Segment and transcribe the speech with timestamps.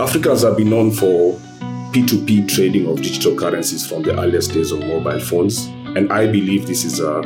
[0.00, 1.38] Africans have been known for
[1.92, 5.66] P2P trading of digital currencies from the earliest days of mobile phones.
[5.96, 7.22] And I believe this is a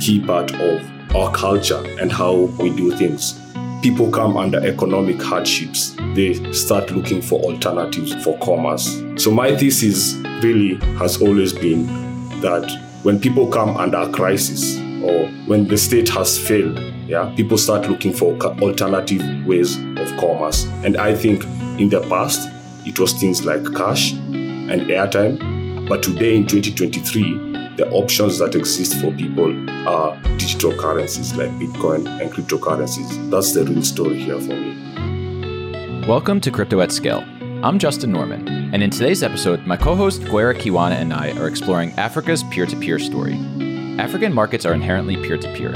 [0.00, 3.38] key part of our culture and how we do things.
[3.82, 5.94] People come under economic hardships.
[6.14, 9.02] They start looking for alternatives for commerce.
[9.16, 11.84] So, my thesis really has always been
[12.40, 12.66] that
[13.02, 17.90] when people come under a crisis or when the state has failed, yeah, people start
[17.90, 20.64] looking for alternative ways of commerce.
[20.82, 21.44] And I think
[21.78, 22.48] in the past,
[22.86, 25.86] it was things like cash and airtime.
[25.86, 29.52] But today in 2023, the options that exist for people
[29.86, 33.30] are digital currencies like Bitcoin and cryptocurrencies.
[33.30, 36.06] That's the real story here for me.
[36.08, 37.24] Welcome to Crypto at Scale.
[37.62, 41.46] I'm Justin Norman, and in today's episode, my co host Gwera Kiwana and I are
[41.46, 43.34] exploring Africa's peer to peer story.
[43.98, 45.74] African markets are inherently peer to peer,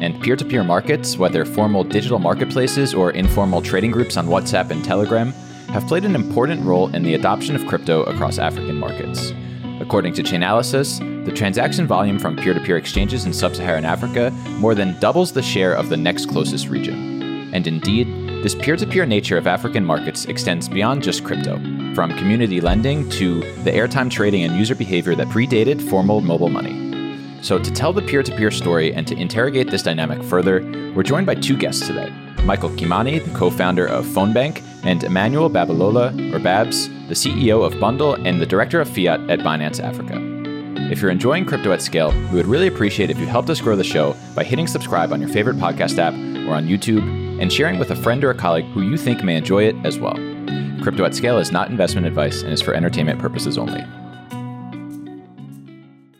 [0.00, 4.70] and peer to peer markets, whether formal digital marketplaces or informal trading groups on WhatsApp
[4.70, 5.32] and Telegram,
[5.68, 9.32] have played an important role in the adoption of crypto across African markets.
[9.80, 14.30] According to Chainalysis, the transaction volume from peer to peer exchanges in sub Saharan Africa
[14.58, 17.52] more than doubles the share of the next closest region.
[17.52, 18.06] And indeed,
[18.42, 21.58] this peer to peer nature of African markets extends beyond just crypto,
[21.94, 26.87] from community lending to the airtime trading and user behavior that predated formal mobile money.
[27.40, 30.60] So, to tell the peer to peer story and to interrogate this dynamic further,
[30.94, 32.10] we're joined by two guests today
[32.44, 37.78] Michael Kimani, the co founder of Fonbnk, and Emmanuel Babalola, or Babz, the CEO of
[37.80, 40.18] Bundle and the director of Fiat at Binance Africa.
[40.90, 43.76] If you're enjoying Crypto at Scale, we would really appreciate if you helped us grow
[43.76, 46.14] the show by hitting subscribe on your favorite podcast app
[46.48, 47.02] or on YouTube
[47.40, 49.98] and sharing with a friend or a colleague who you think may enjoy it as
[49.98, 50.14] well.
[50.82, 53.84] Crypto at Scale is not investment advice and is for entertainment purposes only.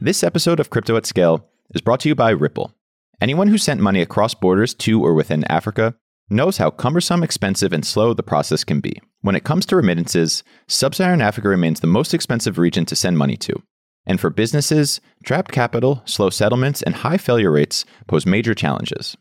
[0.00, 2.72] This episode of Crypto at Scale is brought to you by Ripple.
[3.20, 5.96] Anyone who sent money across borders to or within Africa
[6.30, 9.02] knows how cumbersome, expensive, and slow the process can be.
[9.22, 13.18] When it comes to remittances, Sub Saharan Africa remains the most expensive region to send
[13.18, 13.60] money to.
[14.06, 19.16] And for businesses, trapped capital, slow settlements, and high failure rates pose major challenges.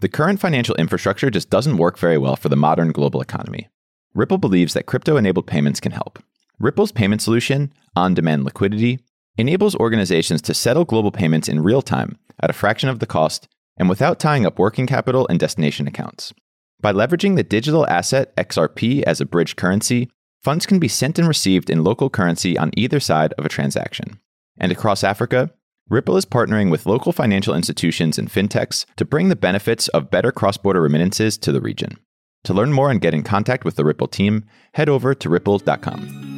[0.00, 3.68] The current financial infrastructure just doesn't work very well for the modern global economy.
[4.14, 6.18] Ripple believes that crypto enabled payments can help.
[6.58, 9.00] Ripple's payment solution, on demand liquidity,
[9.36, 13.48] enables organizations to settle global payments in real time at a fraction of the cost
[13.76, 16.32] and without tying up working capital and destination accounts.
[16.80, 20.10] By leveraging the digital asset XRP as a bridge currency,
[20.42, 24.18] funds can be sent and received in local currency on either side of a transaction.
[24.58, 25.50] And across Africa,
[25.88, 30.32] Ripple is partnering with local financial institutions and fintechs to bring the benefits of better
[30.32, 31.98] cross border remittances to the region.
[32.44, 34.44] To learn more and get in contact with the Ripple team,
[34.74, 36.31] head over to ripple.com.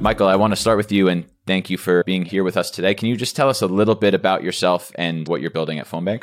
[0.00, 2.70] Michael, I want to start with you and thank you for being here with us
[2.70, 2.94] today.
[2.94, 5.86] Can you just tell us a little bit about yourself and what you're building at
[5.86, 6.22] Fonbnk?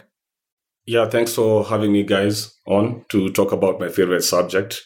[0.88, 4.83] Yeah, thanks for having me, guys, on to talk about my favorite subject.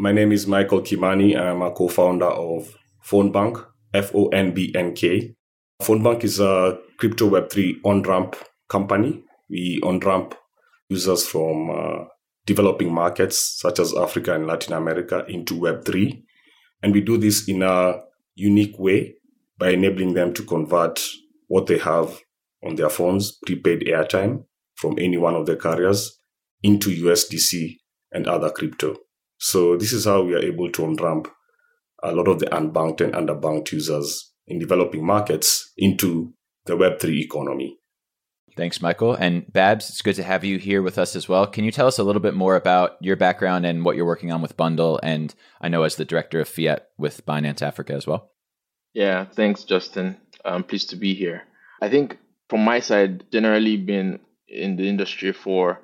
[0.00, 1.38] My name is Michael Kimani.
[1.38, 2.74] I'm a co founder of
[3.06, 3.64] Fonbnk,
[3.94, 5.36] F O N B N K.
[5.80, 8.34] Fonbnk is a crypto Web3 on ramp
[8.68, 9.22] company.
[9.48, 10.34] We on ramp
[10.88, 12.04] users from uh,
[12.46, 16.20] developing markets such as Africa and Latin America into Web3.
[16.82, 18.00] And we do this in a
[18.34, 19.14] unique way
[19.58, 21.00] by enabling them to convert
[21.48, 22.20] what they have
[22.64, 24.44] on their phones, prepaid airtime
[24.76, 26.18] from any one of the carriers,
[26.62, 27.76] into USDC
[28.12, 28.96] and other crypto.
[29.38, 31.28] So this is how we are able to on-ramp
[32.02, 36.32] a lot of the unbanked and underbanked users in developing markets into
[36.66, 37.78] the Web3 economy.
[38.56, 39.14] Thanks, Michael.
[39.14, 41.46] And Babz, it's good to have you here with us as well.
[41.46, 44.32] Can you tell us a little bit more about your background and what you're working
[44.32, 45.00] on with Bundle?
[45.02, 48.30] And I know as the director of Fiat with Binance Africa as well.
[48.92, 50.16] Yeah, thanks, Justin.
[50.44, 51.42] I'm pleased to be here.
[51.82, 55.80] I think from my side, generally been in the industry for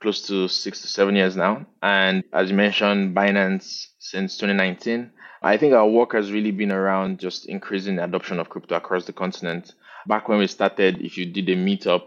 [0.00, 1.66] close to six to seven years now.
[1.82, 5.10] And as you mentioned, Binance since 2019.
[5.42, 9.04] I think our work has really been around just increasing the adoption of crypto across
[9.04, 9.74] the continent.
[10.06, 12.02] Back when we started, if you did a meetup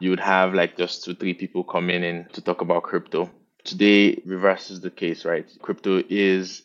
[0.00, 3.30] you would have like just two, three people coming in to talk about crypto.
[3.64, 5.46] Today, reverse is the case, right?
[5.60, 6.62] Crypto is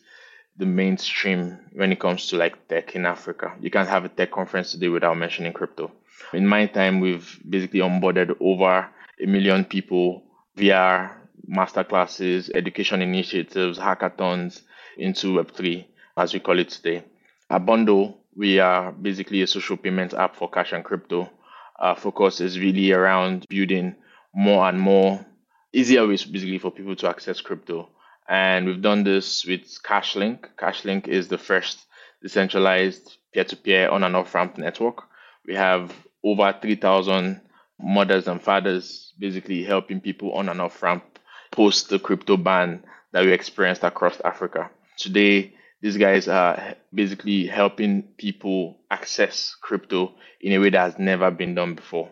[0.56, 3.54] the mainstream when it comes to like tech in Africa.
[3.60, 5.90] You can't have a tech conference today without mentioning crypto.
[6.32, 8.88] In my time, we've basically onboarded over
[9.20, 10.22] a million people
[10.54, 11.10] via
[11.48, 14.62] masterclasses, education initiatives, hackathons
[14.96, 15.84] into Web3,
[16.16, 17.04] as we call it today.
[17.50, 21.28] At Bundle, we are basically a social payment app for cash and crypto
[21.76, 23.94] our focus is really around building
[24.34, 25.24] more and more
[25.72, 27.88] easier ways basically for people to access crypto.
[28.28, 30.46] And we've done this with Cashlink.
[30.56, 31.86] Cashlink is the first
[32.22, 35.02] decentralized peer-to-peer on and off ramp network.
[35.46, 35.92] We have
[36.22, 37.40] over 3,000
[37.80, 41.18] mothers and fathers basically helping people on and off ramp
[41.50, 42.82] post the crypto ban
[43.12, 44.70] that we experienced across Africa.
[44.96, 45.53] Today,
[45.84, 51.54] these guys are basically helping people access crypto in a way that has never been
[51.54, 52.10] done before.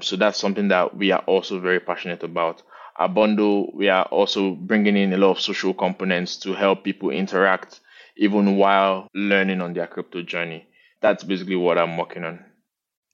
[0.00, 2.62] So that's something that we are also very passionate about.
[2.94, 7.10] Our bundle, we are also bringing in a lot of social components to help people
[7.10, 7.80] interact
[8.16, 10.68] even while learning on their crypto journey.
[11.00, 12.44] That's basically what I'm working on.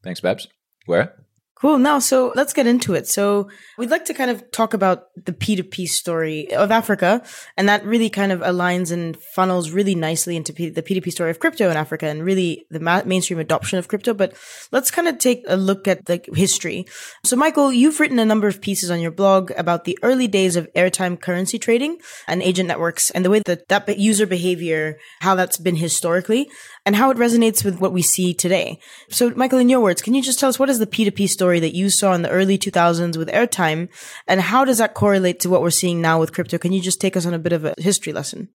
[0.02, 0.48] Thanks, Babz.
[0.86, 1.12] Gwera?
[1.56, 1.78] Cool.
[1.78, 3.06] Now, so let's get into it.
[3.06, 3.48] So
[3.78, 7.22] we'd like to kind of talk about the P2P story of Africa.
[7.56, 11.30] And that really kind of aligns and funnels really nicely into P- the P2P story
[11.30, 14.12] of crypto in Africa and really the ma- mainstream adoption of crypto.
[14.14, 14.34] But
[14.72, 16.86] let's kind of take a look at the history.
[17.22, 20.56] So Michael, you've written a number of pieces on your blog about the early days
[20.56, 25.36] of airtime currency trading and agent networks and the way that that user behavior, how
[25.36, 26.50] that's been historically
[26.84, 28.78] and how it resonates with what we see today.
[29.08, 31.43] So, Michael, in your words, can you just tell us what is the P2P story
[31.44, 33.88] that you saw in the early 2000s with airtime,
[34.26, 36.58] and how does that correlate to what we're seeing now with crypto?
[36.58, 38.48] Can you just take us on a bit of a history lesson?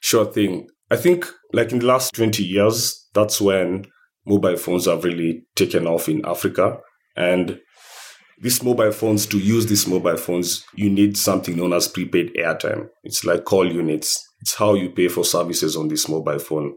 [0.00, 0.68] Sure thing.
[0.90, 3.86] I think, like in the last 20 years, that's when
[4.26, 6.78] mobile phones have really taken off in Africa.
[7.16, 7.60] And
[8.40, 12.88] these mobile phones, to use these mobile phones, you need something known as prepaid airtime.
[13.02, 14.24] It's like call units.
[14.40, 16.76] It's how you pay for services on this mobile phone.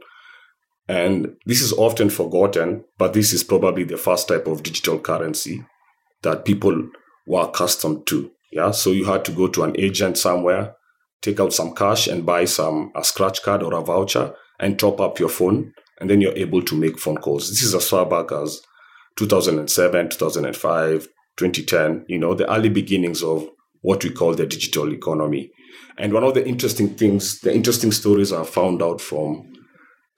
[0.88, 5.64] And this is often forgotten, but this is probably the first type of digital currency
[6.24, 6.90] that people
[7.26, 8.32] were accustomed to.
[8.52, 8.72] Yeah.
[8.72, 10.76] So you had to go to an agent somewhere,
[11.22, 15.00] take out some cash and buy some a scratch card or a voucher and top
[15.00, 15.74] up your phone.
[16.00, 17.50] And then you're able to make phone calls.
[17.50, 18.62] This is as far back as
[19.18, 21.08] 2007, 2005,
[21.38, 23.48] 2010, you know, the early beginnings of
[23.82, 25.52] what we call the digital economy.
[25.98, 29.51] And one of the interesting things, the interesting stories I found out from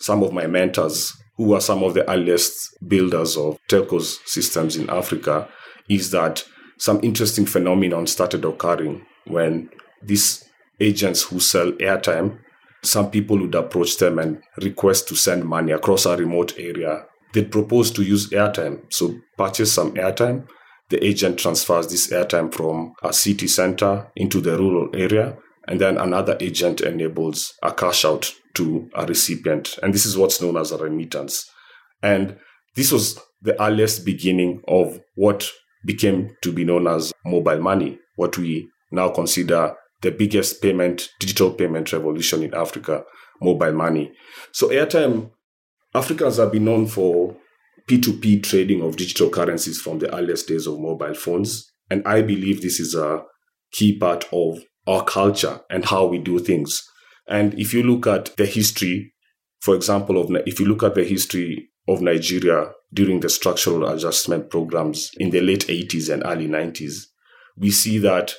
[0.04, 4.90] some of my mentors, who were some of the earliest builders of telcos systems in
[4.90, 5.48] Africa,
[5.90, 6.44] is that
[6.78, 9.70] some interesting phenomenon started occurring when
[10.02, 10.44] these
[10.82, 12.38] agents who sell airtime,
[12.82, 17.06] some people would approach them and request to send money across a remote area.
[17.34, 18.82] They'd propose to use airtime.
[18.92, 20.50] So purchase some airtime.
[20.90, 25.38] The agent transfers this airtime from a city center into the rural area
[25.68, 29.78] and then another agent enables a cash out to a recipient.
[29.82, 31.50] And this is what's known as a remittance.
[32.02, 32.38] And
[32.76, 35.50] this was the earliest beginning of what
[35.86, 41.52] became to be known as mobile money, what we now consider the biggest payment, digital
[41.52, 43.04] payment revolution in Africa,
[43.42, 44.12] mobile money.
[44.52, 45.32] So airtime,
[45.96, 47.36] Africans have been known for
[47.90, 51.72] P2P trading of digital currencies from the earliest days of mobile phones.
[51.90, 53.24] And I believe this is a
[53.72, 56.84] key part of our culture and how we do things.
[57.28, 59.14] And if you look at the history,
[59.62, 64.50] for example, of if you look at the history of Nigeria during the structural adjustment
[64.50, 67.06] programs in the late 80s and early 90s,
[67.58, 68.34] we see that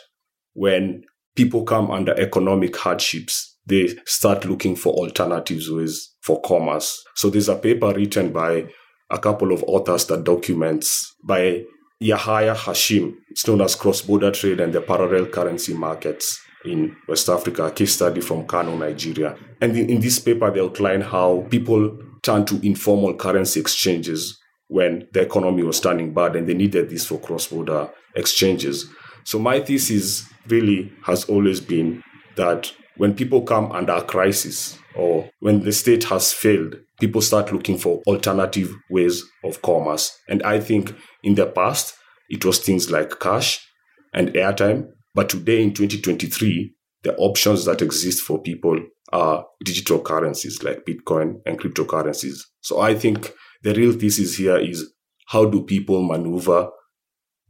[0.55, 1.05] when
[1.35, 7.03] people come under economic hardships, they start looking for alternatives ways for commerce.
[7.17, 8.67] So there's a paper written by
[9.11, 11.65] a couple of authors that documents by
[12.03, 13.15] Yahaya Hashim.
[13.31, 17.71] It's known as Cross Border Trade and the Parallel Currency Markets in West Africa, a
[17.71, 19.37] case study from Kano, Nigeria.
[19.61, 24.39] And in, in this paper, they outline how people turned to informal currency exchanges
[24.69, 28.87] when the economy was turning bad and they needed this for cross border exchanges.
[29.25, 32.03] So, my thesis really has always been
[32.37, 37.77] that when people come under crisis or when the state has failed, people start looking
[37.77, 40.17] for alternative ways of commerce.
[40.29, 41.95] And I think in the past,
[42.29, 43.67] it was things like cash
[44.13, 44.89] and airtime.
[45.15, 48.79] But today in 2023, the options that exist for people
[49.13, 52.39] are digital currencies like Bitcoin and cryptocurrencies.
[52.61, 53.33] So I think
[53.63, 54.93] the real thesis here is
[55.29, 56.71] how do people maneuver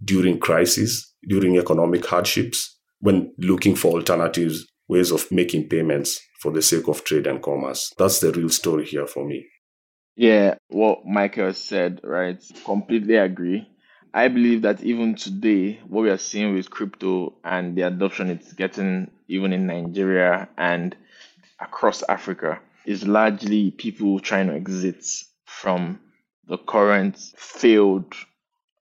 [0.02, 6.62] during crisis, during economic hardships, when looking for alternatives, ways of making payments for the
[6.62, 7.92] sake of trade and commerce.
[7.96, 9.46] That's the real story here for me.
[10.16, 12.42] Yeah, what Michael said, right?
[12.64, 13.68] Completely agree.
[14.12, 18.52] I believe that even today, what we are seeing with crypto and the adoption it's
[18.52, 20.94] getting even in Nigeria and
[21.58, 25.04] across Africa is largely people trying to exit
[25.46, 25.98] from
[26.46, 28.14] the current failed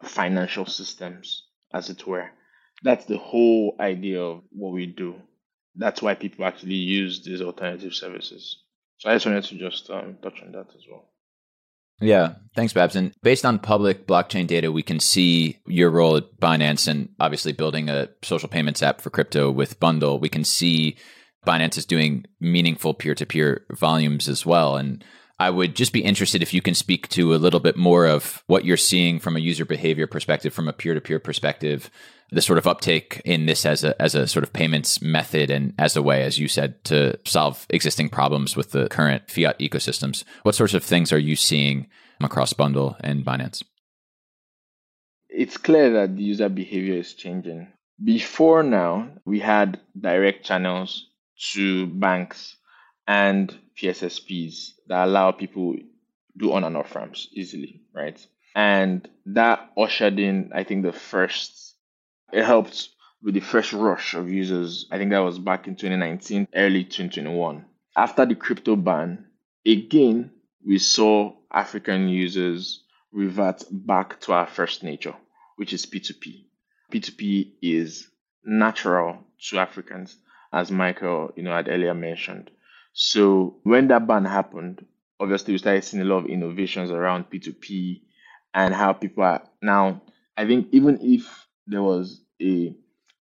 [0.03, 2.29] financial systems, as it were.
[2.83, 5.15] That's the whole idea of what we do.
[5.75, 8.57] That's why people actually use these alternative services.
[8.97, 11.09] So I just wanted to just um, touch on that as well.
[11.99, 12.95] Yeah, thanks, Babz.
[12.95, 17.53] And based on public blockchain data, we can see your role at Binance and obviously
[17.53, 20.19] building a social payments app for crypto with Bundle.
[20.19, 20.97] We can see
[21.45, 24.75] Binance is doing meaningful peer to peer volumes as well.
[24.75, 25.03] And
[25.43, 28.41] I would just be interested if you can speak to a little bit more of
[28.47, 31.91] what you're seeing from a user behavior perspective, from a peer to peer perspective,
[32.31, 35.73] the sort of uptake in this as a as a sort of payments method and
[35.77, 40.23] as a way, as you said, to solve existing problems with the current fiat ecosystems.
[40.43, 41.87] What sorts of things are you seeing
[42.21, 43.63] across Bundle and Binance?
[45.27, 47.67] It's clear that the user behavior is changing.
[48.01, 51.09] Before now, we had direct channels
[51.51, 52.55] to banks
[53.07, 55.75] and PSSPs that allow people
[56.37, 58.25] do on and off ramps easily, right?
[58.55, 61.75] And that ushered in, I think, the first,
[62.31, 62.89] it helped
[63.21, 64.87] with the first rush of users.
[64.91, 67.65] I think that was back in 2019, early 2021.
[67.95, 69.25] After the crypto ban,
[69.65, 70.31] again,
[70.65, 75.15] we saw African users revert back to our first nature,
[75.55, 76.45] which is P2P.
[76.91, 78.07] P2P is
[78.43, 80.17] natural to Africans,
[80.51, 82.51] as Michael, you know, had earlier mentioned.
[82.93, 84.85] So when that ban happened,
[85.19, 88.01] obviously we started seeing a lot of innovations around P2P
[88.53, 90.01] and how people are now.
[90.37, 92.75] I think even if there was a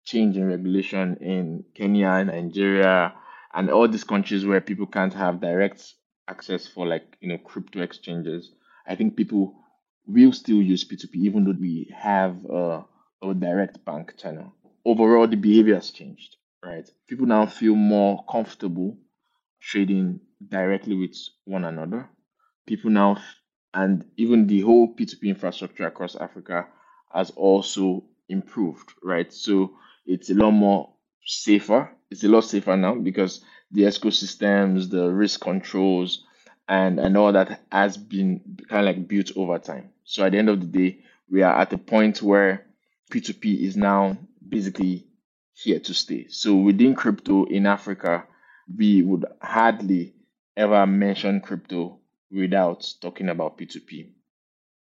[0.05, 3.15] change in regulation in Kenya, and Nigeria,
[3.55, 5.95] and all these countries where people can't have direct
[6.29, 8.53] access for like you know crypto exchanges,
[8.87, 9.55] I think people
[10.07, 12.85] will still use P2P even though we have a,
[13.23, 14.53] a direct bank channel.
[14.85, 16.91] Overall, the behavior has changed, right?
[17.07, 18.99] People now feel more comfortable
[19.63, 22.09] trading directly with one another.
[22.67, 23.19] People now,
[23.75, 26.67] and even the whole P2P infrastructure across Africa
[27.13, 29.33] has also improved, right?
[29.33, 29.73] So
[30.07, 30.93] it's a lot more
[31.25, 31.91] safer.
[32.11, 36.25] It's a lot safer now because the ecosystems, the risk controls,
[36.69, 39.91] and and all that has been kind of like built over time.
[40.05, 41.01] So at the end of the day,
[41.31, 42.67] we are at a point where
[43.11, 44.17] P2P is now
[44.47, 45.07] basically
[45.55, 46.27] here to stay.
[46.29, 48.27] So within crypto in Africa,
[48.77, 50.15] we would hardly
[50.57, 51.99] ever mention crypto
[52.31, 54.09] without talking about P2P.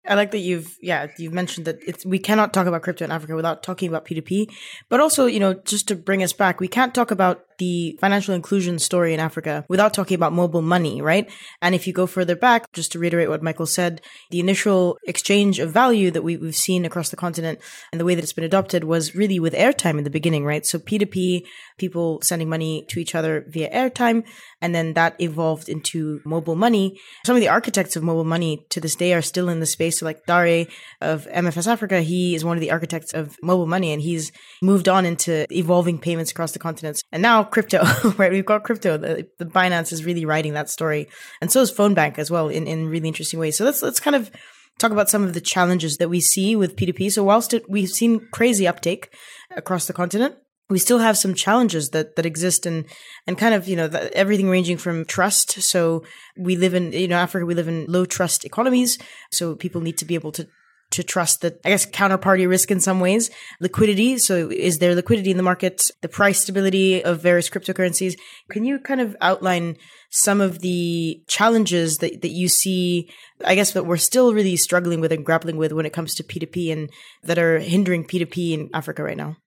[0.06, 3.12] I like that you've yeah you've mentioned that it's we cannot talk about crypto in
[3.12, 4.52] Africa without talking about P2P,
[4.90, 8.36] but also you know just to bring us back, we can't talk about the financial
[8.36, 11.32] inclusion story in Africa without talking about mobile money, right?
[11.62, 14.02] And if you go further back, just to reiterate what Michael said,
[14.32, 17.60] the initial exchange of value that we, we've seen across the continent
[17.92, 20.66] and the way that it's been adopted was really with airtime in the beginning, right?
[20.66, 21.46] So P2P,
[21.78, 24.26] people sending money to each other via airtime,
[24.62, 27.00] and then that evolved into mobile money.
[27.26, 30.00] Some of the architects of mobile money to this day are still in the space.
[30.00, 30.66] So like Dare
[31.02, 34.88] of MFS Africa, he is one of the architects of mobile money and he's moved
[34.88, 37.04] on into evolving payments across the continents.
[37.12, 37.84] And now crypto,
[38.18, 38.32] right?
[38.32, 38.98] We've got crypto.
[38.98, 41.08] The, the Binance is really writing that story,
[41.40, 43.56] and so is Fonbnk as well in in really interesting ways.
[43.56, 44.32] So let's let's kind of
[44.80, 47.12] talk about some of the challenges that we see with P2P.
[47.12, 49.16] So whilst it, we've seen crazy uptake
[49.56, 50.36] across the continent,
[50.70, 52.86] we still have some challenges that that exist and
[53.28, 56.04] and kind of you know the, everything ranging from trust so
[56.38, 58.98] we live in you know africa we live in low trust economies
[59.32, 60.48] so people need to be able to
[60.94, 64.18] to trust that, I guess, counterparty risk in some ways, liquidity.
[64.18, 68.16] So is there liquidity in the market, the price stability of various cryptocurrencies?
[68.50, 69.78] Can you kind of outline
[70.10, 73.10] some of the challenges that, that you see,
[73.44, 76.24] I guess, that we're still really struggling with and grappling with when it comes to
[76.24, 76.90] P2P and
[77.24, 79.38] that are hindering P2P in Africa right now?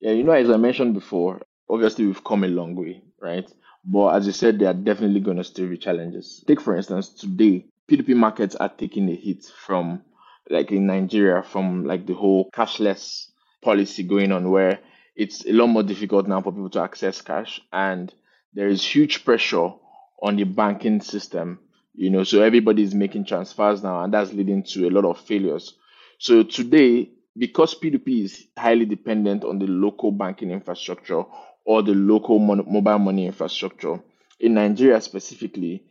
[0.00, 3.50] Yeah, you know, as I mentioned before, obviously we've come a long way, right?
[3.84, 6.44] But as you said, there are definitely going to still be challenges.
[6.46, 10.02] Take, for instance, today, P2P markets are taking a hit from
[10.50, 13.28] like in Nigeria from like the whole cashless
[13.62, 14.80] policy going on where
[15.16, 18.12] it's a lot more difficult now for people to access cash and
[18.52, 19.70] there is huge pressure
[20.22, 21.58] on the banking system
[21.94, 25.18] you know so everybody is making transfers now and that's leading to a lot of
[25.20, 25.74] failures.
[26.18, 31.24] So today because p2p is highly dependent on the local banking infrastructure
[31.64, 33.98] or the local mon- mobile money infrastructure
[34.40, 35.84] in nigeria specifically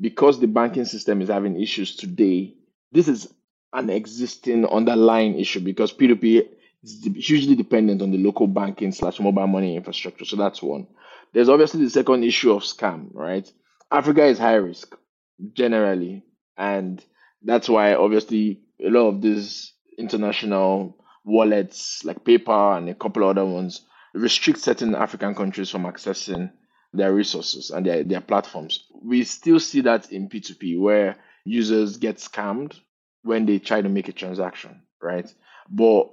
[0.00, 2.54] because the banking system is having issues today
[2.92, 3.32] this is
[3.74, 6.48] an existing underlying issue because P2P
[6.82, 10.24] is hugely dependent on the local banking slash mobile money infrastructure.
[10.24, 10.86] So that's one.
[11.32, 13.50] There's obviously the second issue of scam, right?
[13.90, 14.96] Africa is high risk
[15.52, 16.22] generally,
[16.56, 17.04] and
[17.42, 23.44] that's why obviously a lot of these international wallets like PayPal and a couple other
[23.44, 23.82] ones
[24.14, 26.52] restrict certain African countries from accessing
[26.92, 28.86] their resources and their, their platforms.
[29.02, 32.78] We still see that in P2P where users get scammed
[33.24, 35.32] when they try to make a transaction, right?
[35.68, 36.10] But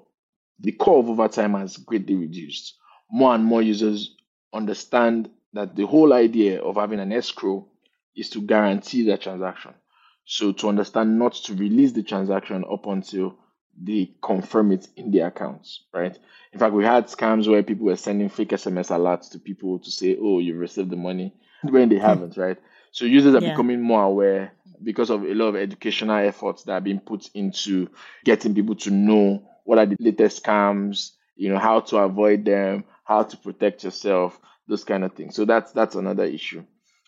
[0.60, 2.75] the core of overtime has greatly reduced.
[3.12, 4.15] More and more users
[4.53, 7.68] understand that the whole idea of having an escrow
[8.15, 9.74] is to guarantee that transaction.
[10.25, 13.38] So to understand not to release the transaction up until
[13.82, 16.18] they confirm it in their accounts, right?
[16.53, 19.91] In fact, we had scams where people were sending fake SMS alerts to people to
[19.91, 22.01] say, "Oh, you received the money," when they hmm.
[22.01, 22.58] haven't, right?
[22.91, 23.51] So users are yeah.
[23.51, 27.89] becoming more aware because of a lot of educational efforts that are being put into
[28.25, 32.83] getting people to know what are the latest scams, you know, how to avoid them,
[33.03, 35.36] how to protect yourself, those kind of things.
[35.36, 36.63] So that's that's another issue.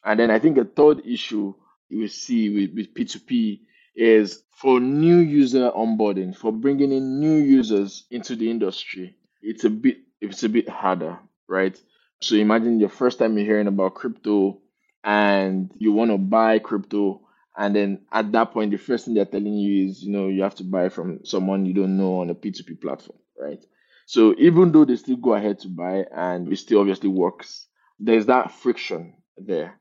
[0.06, 1.54] And then I think a third issue
[1.90, 3.62] we see with, with P2P
[3.96, 9.16] is for new user onboarding, for bringing in new users into the industry.
[9.42, 11.80] It's a bit it's a bit harder, right?
[12.22, 14.62] So imagine your first time you're hearing about crypto
[15.04, 17.22] and you want to buy crypto
[17.58, 20.42] and then at that point the first thing they're telling you is you know you
[20.42, 23.64] have to buy from someone you don't know on a p2p platform right?
[24.06, 27.68] So even though they still go ahead to buy and it still obviously works
[28.00, 29.80] there's that friction there.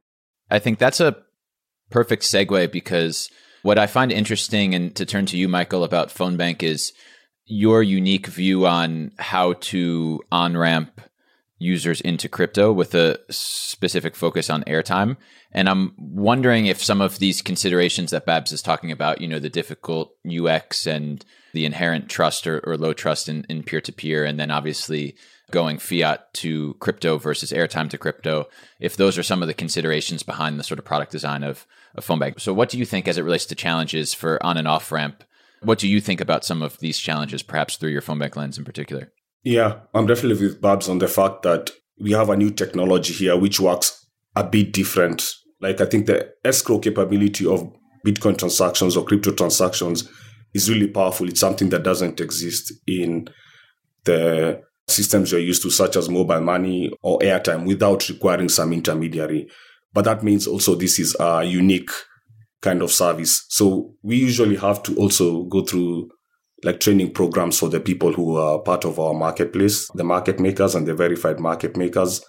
[0.51, 1.17] I think that's a
[1.91, 3.29] perfect segue because
[3.63, 6.93] what i find interesting and to turn to you michael about Fonbnk is
[7.45, 11.03] your unique view on how to on ramp
[11.63, 15.17] users into crypto with a specific focus on airtime.
[15.53, 19.39] And I'm wondering if some of these considerations that Babz is talking about, you know,
[19.39, 24.41] the difficult UX and the inherent trust or, or low trust in, in peer-to-peer, and
[24.41, 25.15] then obviously
[25.51, 28.49] going fiat to crypto versus airtime to crypto,
[28.81, 32.01] if those are some of the considerations behind the sort of product design of, a
[32.01, 32.41] phone Fonbnk.
[32.41, 35.25] So what do you think as it relates to challenges for on and off ramp?
[35.61, 38.65] What do you think about some of these challenges, perhaps through your Fonbnk lens in
[38.65, 39.13] particular?
[39.45, 41.71] Yeah, I'm definitely with Babz on the fact that
[42.01, 44.07] we have a new technology here which works
[44.37, 45.29] a bit different.
[45.61, 47.69] Like I think the escrow capability of
[48.07, 50.09] Bitcoin transactions or crypto transactions
[50.55, 51.29] is really powerful.
[51.29, 53.29] It's something that doesn't exist in
[54.05, 59.49] the systems you're used to, such as mobile money or airtime, without requiring some intermediary.
[59.93, 61.91] But that means also this is a unique
[62.61, 63.45] kind of service.
[63.49, 66.11] So we usually have to also go through
[66.65, 70.75] like training programs for the people who are part of our marketplace, the market makers
[70.75, 72.25] and the verified market makers.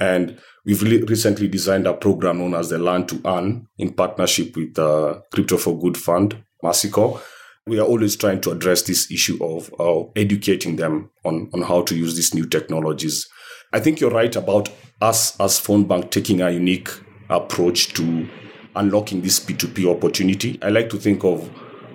[0.00, 4.74] And we've recently designed a program known as the Learn to Earn in partnership with
[4.74, 7.20] the uh, Crypto for Good Fund, Mercy Corps.
[7.66, 11.82] We are always trying to address this issue of uh, educating them on, on how
[11.82, 13.28] to use these new technologies.
[13.72, 14.68] I think you're right about
[15.00, 16.88] us as Fonbnk taking a unique
[17.28, 18.28] approach to
[18.76, 20.58] unlocking this P2P opportunity.
[20.62, 21.50] I like to think of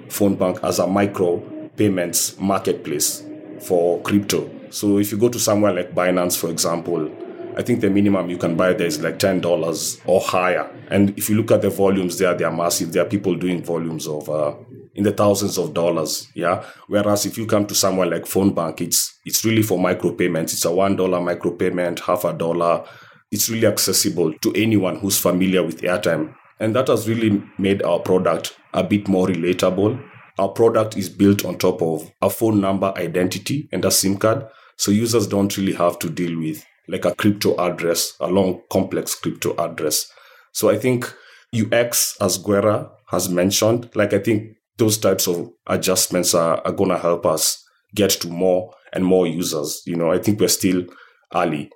[0.07, 3.23] Fonbnk as a micro payments marketplace
[3.61, 4.49] for crypto.
[4.69, 7.11] So if you go to somewhere like Binance, for example,
[7.57, 10.69] I think the minimum you can buy there is like ten dollars or higher.
[10.89, 12.93] And if you look at the volumes there, they are massive.
[12.93, 14.55] There are people doing volumes of uh,
[14.95, 16.27] in the thousands of dollars.
[16.33, 16.63] Yeah.
[16.87, 20.53] Whereas if you come to somewhere like Fonbnk, it's it's really for micro payments.
[20.53, 22.85] It's a one dollar micro payment, half a dollar.
[23.31, 26.35] It's really accessible to anyone who's familiar with airtime.
[26.59, 30.01] And that has really made our product a bit more relatable
[30.39, 34.45] our product is built on top of a phone number identity and a SIM card.
[34.77, 39.15] So users don't really have to deal with like a crypto address, a long complex
[39.15, 40.11] crypto address.
[40.51, 41.13] So I think
[41.55, 46.97] UX, as Gwera has mentioned, like I think those types of adjustments are, are to
[46.97, 47.63] help us
[47.93, 49.81] get to more and more users.
[49.85, 50.85] You know, I think we're still
[51.33, 51.69] early.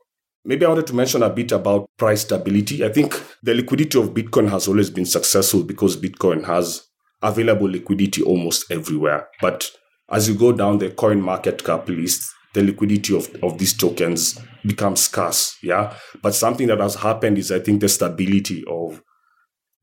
[0.44, 2.86] Maybe I wanted to mention a bit about price stability.
[2.86, 6.86] I think the liquidity of Bitcoin has always been successful because Bitcoin has
[7.26, 9.28] available liquidity almost everywhere.
[9.42, 9.70] But
[10.10, 14.40] as you go down the coin market cap list, the liquidity of, of these tokens
[14.66, 15.58] becomes scarce.
[15.62, 15.96] Yeah.
[16.22, 19.02] But something that has happened is I think the stability of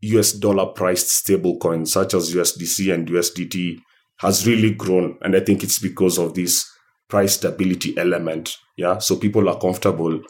[0.01, 3.79] US dollar priced stable coins such as USDC and USDT
[4.21, 5.19] has really grown.
[5.23, 6.65] And I think it's because of this
[7.09, 8.57] price stability element.
[8.77, 8.99] Yeah.
[8.99, 10.21] So people are comfortable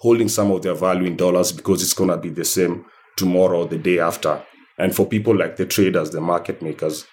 [0.00, 2.84] holding some of their value in dollars because it's going to be the same
[3.16, 4.42] tomorrow or the day after.
[4.78, 7.06] And for people like the traders, the market makers,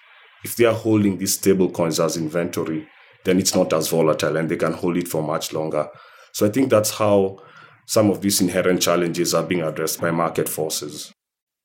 [0.44, 2.88] if they are holding these stable coins as inventory,
[3.24, 5.90] then it's not as volatile and they can hold it for much longer.
[6.32, 7.40] So I think that's how
[7.88, 11.12] some of these inherent challenges are being addressed by market forces.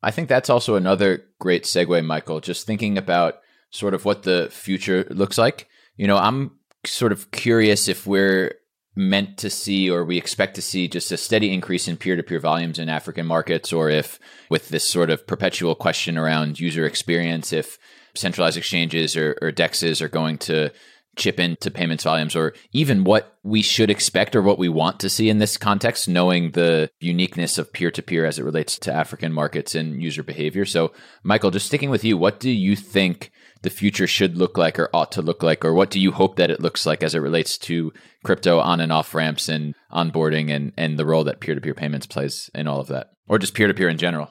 [0.03, 4.49] I think that's also another great segue, Michael, just thinking about sort of what the
[4.51, 5.69] future looks like.
[5.97, 6.53] You know, I'm
[6.87, 8.55] sort of curious if we're
[9.01, 12.23] meant to see or we expect to see just a steady increase in peer to
[12.23, 16.85] peer volumes in African markets, or if with this sort of perpetual question around user
[16.85, 17.79] experience, if
[18.15, 20.71] centralized exchanges or, or DEXs are going to
[21.17, 25.09] chip into payments volumes, or even what we should expect or what we want to
[25.09, 28.93] see in this context, knowing the uniqueness of peer to peer as it relates to
[28.93, 30.65] African markets and user behavior.
[30.65, 33.33] So, Michael, just sticking with you, what do you think?
[33.63, 36.37] The future should look like or ought to look like, or what do you hope
[36.37, 37.93] that it looks like as it relates to
[38.25, 41.75] crypto on and off ramps and onboarding and, and the role that peer to peer
[41.75, 44.31] payments plays in all of that, or just peer to peer in general?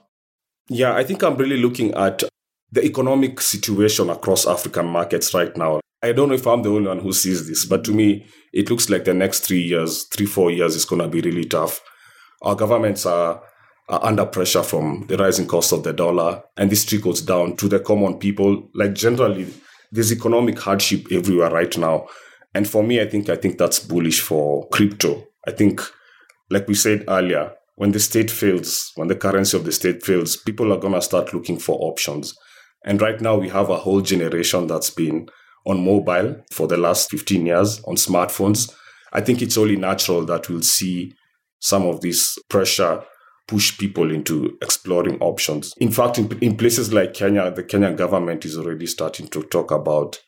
[0.67, 2.23] Yeah, I think I'm really looking at
[2.71, 5.79] the economic situation across African markets right now.
[6.01, 8.69] I don't know if I'm the only one who sees this, but to me, it
[8.69, 11.81] looks like the next three years, three, four years is going to be really tough.
[12.41, 13.41] Our governments are
[13.89, 17.67] are under pressure from the rising cost of the dollar, and this trickles down to
[17.67, 18.69] the common people.
[18.73, 19.47] Like generally,
[19.91, 22.07] there's economic hardship everywhere right now,
[22.53, 25.23] And for me, I think I think that's bullish for crypto.
[25.47, 25.81] I think,
[26.49, 30.35] like we said earlier, when the state fails, when the currency of the state fails,
[30.35, 32.33] people are gonna start looking for options.
[32.85, 35.29] And right now, we have a whole generation that's been
[35.65, 38.73] on mobile for the last 15 years on smartphones.
[39.13, 41.13] I think it's only natural that we'll see
[41.59, 43.03] some of this pressure
[43.49, 45.73] push people into exploring options.
[45.77, 49.71] In fact, in, in places like Kenya, the Kenyan government is already starting to talk
[49.71, 50.19] about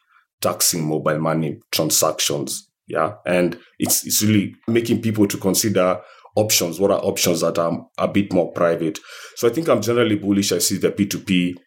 [0.41, 2.67] taxing mobile money transactions.
[2.88, 3.13] Yeah.
[3.27, 6.01] And it's, it's really making people to consider
[6.36, 6.79] options.
[6.79, 8.97] What are options that are a bit more private?
[9.36, 10.51] So I think I'm generally bullish.
[10.51, 11.57] I see the P2P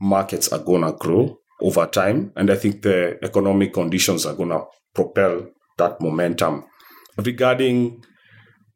[0.00, 2.32] markets are going to grow over time.
[2.34, 4.64] And I think the economic conditions are going to
[4.94, 6.64] propel that momentum.
[7.18, 8.02] Regarding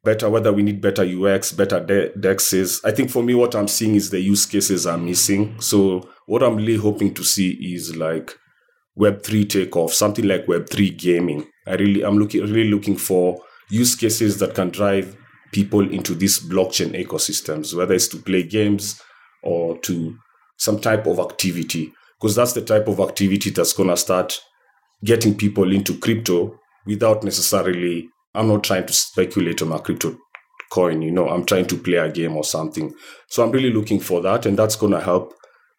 [0.03, 2.79] better, whether we need better UX, better de- dexes.
[2.85, 5.59] I think for me, what I'm seeing is the use cases are missing.
[5.61, 8.35] So what I'm really hoping to see is like
[8.97, 11.47] Web3 takeoff, something like Web3 gaming.
[11.67, 15.15] I really, I'm looking, really looking for use cases that can drive
[15.51, 19.01] people into these blockchain ecosystems, whether it's to play games
[19.43, 20.17] or to
[20.57, 24.41] some type of activity, because that's the type of activity that's going to start
[25.03, 30.17] getting people into crypto without necessarily I'm not trying to speculate on a crypto
[30.71, 32.93] coin, you know, I'm trying to play a game or something.
[33.27, 35.33] So I'm really looking for that, and that's going to help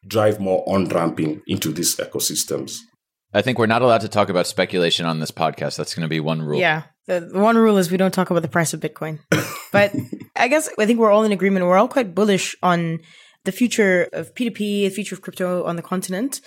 [0.06, 2.78] drive more on ramping into these ecosystems.
[3.32, 5.76] I think we're not allowed to talk about speculation on this podcast.
[5.76, 6.58] That's going to be one rule.
[6.58, 6.84] Yeah.
[7.06, 9.20] The, the one rule is we don't talk about the price of Bitcoin.
[9.72, 9.94] but
[10.34, 11.64] I guess I think we're all in agreement.
[11.64, 12.98] We're all quite bullish on
[13.44, 16.40] the future of P2P, the future of crypto on the continent.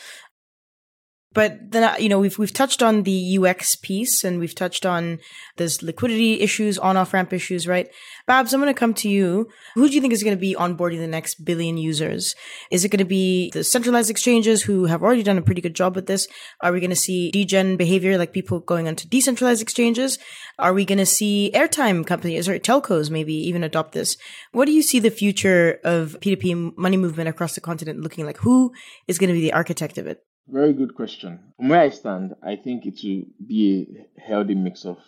[1.33, 4.85] But then, uh, you know, we've, we've touched on the UX piece and we've touched
[4.85, 5.19] on
[5.57, 7.89] there's liquidity issues, on off ramp issues, right?
[8.27, 9.49] Babz, I'm going to come to you.
[9.75, 12.35] Who do you think is going to be onboarding the next billion users?
[12.71, 15.75] Is it going to be the centralized exchanges who have already done a pretty good
[15.75, 16.27] job with this?
[16.61, 20.19] Are we going to see degen behavior like people going onto decentralized exchanges?
[20.59, 24.17] Are we going to see airtime companies or telcos maybe even adopt this?
[24.51, 28.37] What do you see the future of P2P money movement across the continent looking like?
[28.37, 28.71] Who
[29.07, 30.23] is going to be the architect of it?
[30.47, 31.53] Very good question.
[31.57, 34.99] From where I stand, I think it will be a healthy mix of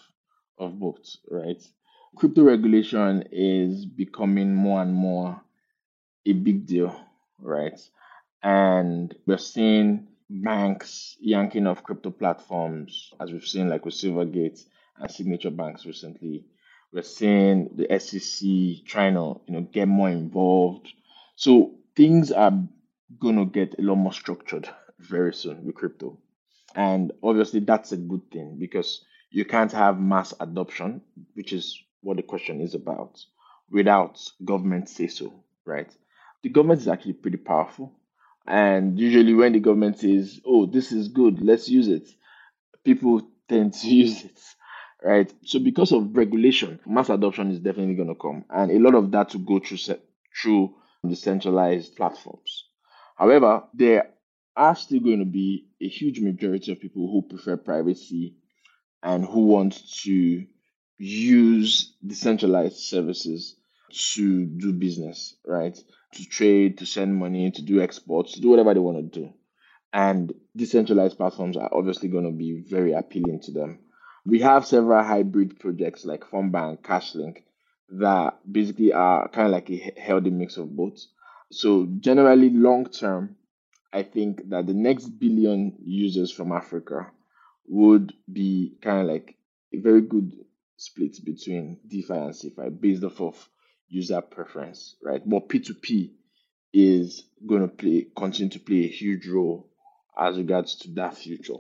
[0.58, 1.62] of both, right?
[2.16, 5.42] Crypto regulation is becoming more and more
[6.26, 6.96] a big deal,
[7.40, 7.78] right?
[8.42, 14.64] And we're seeing banks yanking off crypto platforms, as we've seen like with Silvergate
[14.98, 16.46] and Signature Banks recently.
[16.94, 20.94] We're seeing the SEC trying to, you know, get more involved.
[21.36, 22.54] So things are
[23.20, 26.18] gonna get a lot more structured very soon with crypto.
[26.76, 31.02] And obviously, that's a good thing because you can't have mass adoption,
[31.34, 33.20] which is what the question is about,
[33.70, 35.34] without government say so,
[35.66, 35.92] right?
[36.44, 37.94] The government is actually pretty powerful.
[38.46, 42.08] And usually, when the government says, oh, this is good, let's use it,
[42.84, 44.40] people tend to use it,
[45.04, 45.34] right?
[45.44, 48.46] So, because of regulation, mass adoption is definitely going to come.
[48.50, 49.98] And a lot of that to go through,
[50.42, 52.66] through the centralized platforms.
[53.16, 54.10] However, there
[54.56, 58.36] are still going to be a huge majority of people who prefer privacy
[59.04, 60.46] and who want to
[60.98, 63.56] use decentralized services
[63.92, 65.78] to do business, right?
[66.14, 69.34] To trade, to send money, to do exports, to do whatever they want to do.
[69.94, 73.80] And decentralized platforms are obviously going to be very appealing to them.
[74.26, 77.44] We have several hybrid projects like Fonbnk, Cashlink
[77.90, 81.00] that basically are kind of like a healthy mix of both.
[81.52, 83.36] So generally, long term,
[83.94, 87.12] I think that the next billion users from Africa
[87.68, 89.36] would be kind of like
[89.74, 90.34] a very good
[90.78, 93.50] split between DeFi and CeFi based off of
[93.88, 95.22] user preference, right?
[95.26, 96.12] But P2P
[96.74, 99.70] is going to play continue to play a huge role
[100.20, 101.54] as regards to that future.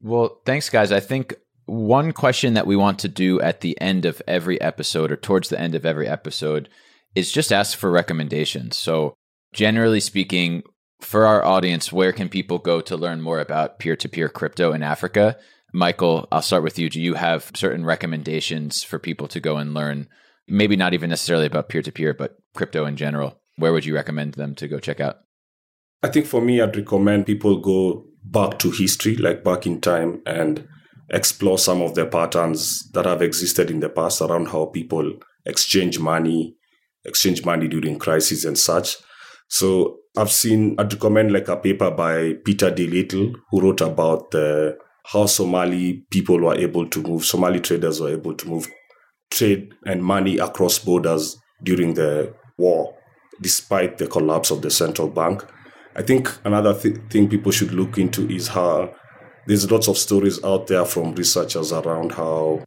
[0.00, 0.92] Well, thanks, guys.
[0.92, 1.34] I think
[1.66, 5.48] one question that we want to do at the end of every episode or towards
[5.48, 6.68] the end of every episode
[7.14, 8.76] is just ask for recommendations.
[8.76, 9.14] So,
[9.52, 10.62] generally speaking,
[11.00, 14.72] for our audience, where can people go to learn more about peer to peer crypto
[14.72, 15.36] in Africa?
[15.72, 16.88] Michael, I'll start with you.
[16.88, 20.08] Do you have certain recommendations for people to go and learn?
[20.48, 23.40] Maybe not even necessarily about peer to peer, but crypto in general.
[23.56, 25.18] Where would you recommend them to go check out?
[26.02, 30.22] I think for me, I'd recommend people go back to history, like back in time,
[30.26, 30.66] and
[31.10, 35.12] explore some of the patterns that have existed in the past around how people
[35.44, 36.56] exchange money,
[37.04, 38.96] exchange money during crises and such.
[39.48, 42.86] So I've seen, I'd recommend like a paper by Peter D.
[42.86, 48.10] Little, who wrote about the, how Somali people were able to move, Somali traders were
[48.10, 48.68] able to move
[49.30, 52.96] trade and money across borders during the war,
[53.40, 55.44] despite the collapse of the central bank.
[55.94, 58.92] I think another th- thing people should look into is how
[59.46, 62.64] there's lots of stories out there from researchers around how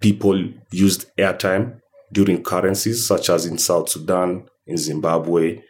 [0.00, 1.78] people used airtime
[2.12, 5.60] during currencies, such as in South Sudan, in Zimbabwe,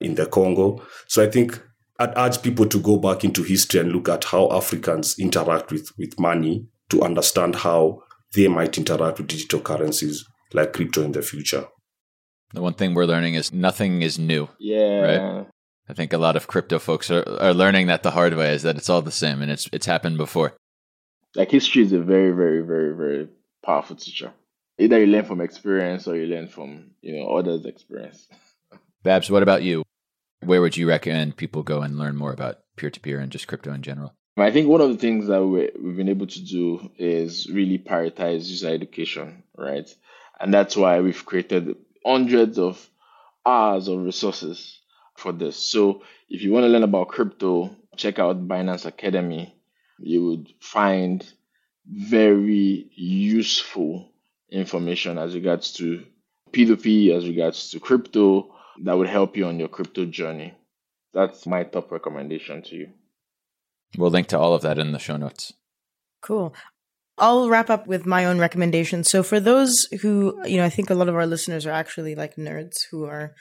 [0.00, 0.82] in the Congo.
[1.06, 1.60] So I think
[1.98, 5.90] I'd urge people to go back into history and look at how Africans interact with,
[5.98, 8.02] with money to understand how
[8.34, 11.66] they might interact with digital currencies like crypto in the future.
[12.54, 14.48] The one thing we're learning is nothing is new.
[14.58, 15.00] Yeah.
[15.00, 15.46] Right.
[15.88, 18.62] I think a lot of crypto folks are, are learning that the hard way is
[18.62, 20.54] that it's all the same and it's it's happened before.
[21.34, 23.28] Like history is a very, very, very, very
[23.64, 24.32] powerful teacher.
[24.78, 28.28] Either you learn from experience or you learn from, you know, others' experience.
[29.02, 29.84] Babz, what about you?
[30.40, 33.46] Where would you recommend people go and learn more about peer to peer and just
[33.46, 34.14] crypto in general?
[34.36, 37.78] I think one of the things that we, we've been able to do is really
[37.78, 39.88] prioritize user education, right?
[40.40, 42.88] And that's why we've created hundreds of
[43.44, 44.78] hours of resources
[45.16, 45.56] for this.
[45.56, 49.54] So if you want to learn about crypto, check out Binance Academy.
[49.98, 51.26] You would find
[51.86, 54.12] very useful
[54.50, 56.04] information as regards to
[56.52, 60.54] P2P, as regards to crypto, that would help you on your crypto journey.
[61.14, 62.88] That's my top recommendation to you.
[63.96, 65.52] We'll link to all of that in the show notes.
[66.20, 66.54] Cool.
[67.16, 69.10] I'll wrap up with my own recommendations.
[69.10, 72.14] So for those who, you know, I think a lot of our listeners are actually
[72.14, 73.34] like nerds who are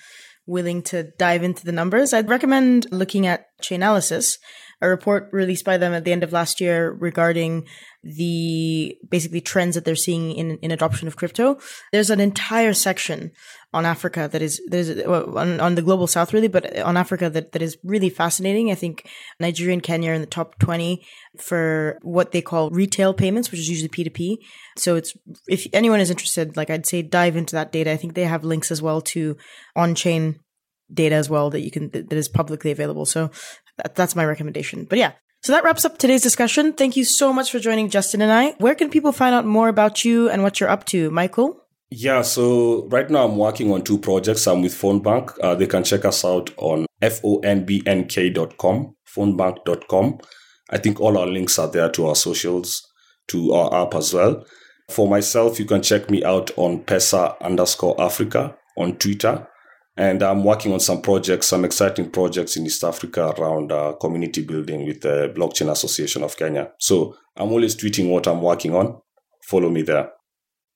[0.47, 4.37] willing to dive into the numbers, I'd recommend looking at Chainalysis,
[4.81, 7.67] a report released by them at the end of last year regarding
[8.03, 11.57] the basically trends that they're seeing in, in adoption of crypto.
[11.91, 13.31] There's an entire section
[13.73, 17.51] on Africa that is there's on, on the global south really, but on Africa that,
[17.51, 18.71] that is really fascinating.
[18.71, 19.09] I think
[19.39, 21.03] Nigeria and Kenya are in the top 20
[21.37, 24.37] for what they call retail payments, which is usually P2P.
[24.77, 25.13] So it's
[25.47, 27.91] if anyone is interested, like I'd say dive into that data.
[27.91, 29.35] I think they have links as well to
[29.75, 30.39] on-chain
[30.93, 33.05] data as well that you can that is publicly available.
[33.05, 33.31] So
[33.77, 34.85] that, that's my recommendation.
[34.85, 35.13] But yeah,
[35.43, 36.73] so that wraps up today's discussion.
[36.73, 38.51] Thank you so much for joining Justin and I.
[38.57, 41.63] Where can people find out more about you and what you're up to, Michael?
[41.89, 44.45] Yeah, so right now I'm working on two projects.
[44.45, 45.37] I'm with Fonbnk.
[45.41, 50.19] Uh, they can check us out on fonbnk.com, phonebank.com.
[50.69, 52.85] I think all our links are there to our socials,
[53.29, 54.45] to our app as well.
[54.89, 59.47] For myself, you can check me out on Pesa underscore Africa on Twitter.
[59.97, 64.43] And I'm working on some projects, some exciting projects in East Africa around uh, community
[64.43, 66.71] building with the Blockchain Association of Kenya.
[66.77, 69.01] So I'm always tweeting what I'm working on.
[69.43, 70.11] Follow me there.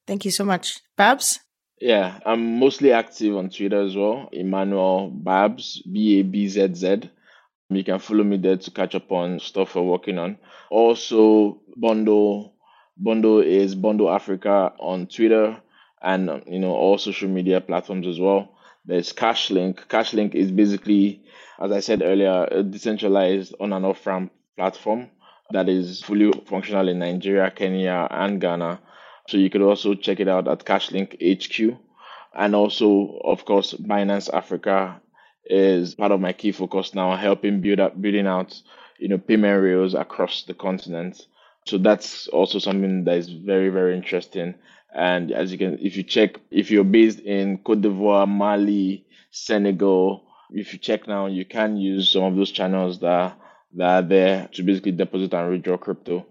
[0.08, 0.80] Thank you so much.
[0.98, 1.40] Babz?
[1.80, 4.30] Yeah, I'm mostly active on Twitter as well.
[4.32, 7.10] Emmanuel Babz, B A B Z Z.
[7.70, 10.38] You can follow me there to catch up on stuff we're working on.
[10.70, 12.54] Also, Bundle
[12.98, 15.58] Bundle is Bundle Africa on Twitter
[16.02, 18.56] and you know all social media platforms as well.
[18.86, 19.88] There's Cashlink.
[19.88, 21.24] Cashlink is basically,
[21.60, 25.10] as I said earlier, a decentralized on and off ramp platform
[25.52, 28.80] that is fully functional in Nigeria, Kenya, and Ghana
[29.28, 31.78] so you could also check it out at Cashlink HQ.
[32.34, 35.02] And also, of course, Binance Africa
[35.46, 38.62] is part of my key focus now, helping build up building out,
[39.00, 41.26] you know, payment rails across the continent.
[41.66, 44.56] So that's also something that is very, very interesting.
[44.94, 50.24] And as you can, if you check, if you're based in Cote d'Ivoire, Mali, Senegal,
[50.52, 53.38] if you check now, you can use some of those channels that,
[53.76, 56.26] that are there to basically deposit and withdraw crypto.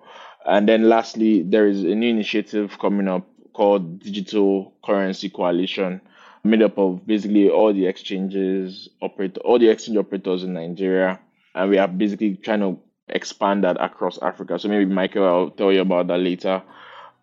[0.46, 6.00] And then lastly, there is a new initiative coming up called Digital Currency Coalition,
[6.44, 11.18] made up of basically all the exchanges operate all the exchange operators in Nigeria.
[11.54, 14.58] And we are basically trying to expand that across Africa.
[14.58, 16.62] So maybe Michael, I'll tell you about that later.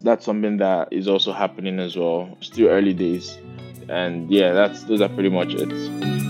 [0.02, 2.38] That's something that is also happening as well.
[2.42, 3.38] Still early days.
[3.90, 6.27] And yeah, that's those are pretty much it.